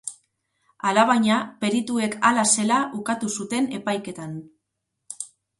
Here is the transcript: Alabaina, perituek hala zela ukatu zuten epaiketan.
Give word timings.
Alabaina, 0.91 1.35
perituek 1.65 2.17
hala 2.31 2.47
zela 2.53 2.81
ukatu 3.01 3.33
zuten 3.41 3.69
epaiketan. 3.81 4.37